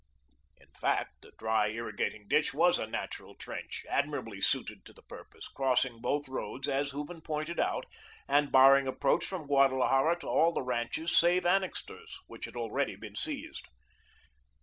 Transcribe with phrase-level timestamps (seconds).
[0.57, 5.47] In fact, the dry irrigating ditch was a natural trench, admirably suited to the purpose,
[5.47, 7.85] crossing both roads as Hooven pointed out
[8.27, 13.15] and barring approach from Guadalajara to all the ranches save Annixter's which had already been
[13.15, 13.67] seized.